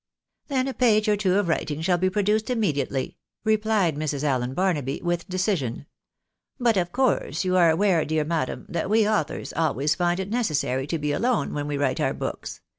[0.47, 4.23] "Then a page or two of writing shall be produced immediately," replied Mrs.
[4.23, 5.85] Allen Barnaby with decision."
[6.59, 10.87] But of course, you are aware, dear madam, that we authors always find it necessary
[10.87, 12.61] to be alone when we write our books.